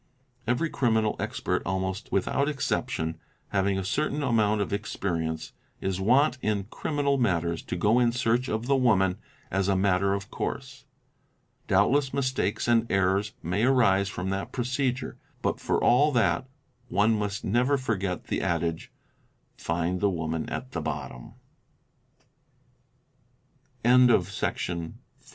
[0.47, 3.19] Every criminal expert almost without exception,
[3.49, 8.47] having a certain amount of experience, is wont in criminal matters to go in search
[8.49, 9.19] of the woman
[9.51, 10.85] as a matter of course.
[11.67, 16.47] Doubtless inistakes and errors may arise from that procedure, but for all that
[16.87, 18.91] one must never forget the adage,''
[19.69, 21.33] Find the woman at the bottom."
[23.83, 25.27] Section iv.—P